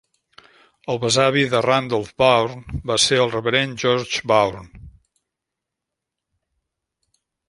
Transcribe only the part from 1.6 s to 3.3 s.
Randolph Bourne va ser el